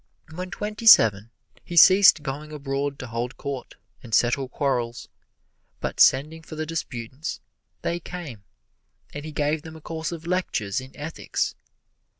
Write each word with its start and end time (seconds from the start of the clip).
When 0.33 0.49
twenty 0.49 0.87
seven 0.87 1.29
he 1.63 1.77
ceased 1.77 2.23
going 2.23 2.51
abroad 2.51 2.97
to 2.97 3.05
hold 3.05 3.37
court 3.37 3.75
and 4.01 4.15
settle 4.15 4.49
quarrels, 4.49 5.07
but 5.79 5.99
sending 5.99 6.41
for 6.41 6.55
the 6.55 6.65
disputants, 6.65 7.39
they 7.83 7.99
came, 7.99 8.43
and 9.13 9.23
he 9.23 9.31
gave 9.31 9.61
them 9.61 9.75
a 9.75 9.79
course 9.81 10.11
of 10.11 10.25
lectures 10.25 10.81
in 10.81 10.97
ethics. 10.97 11.53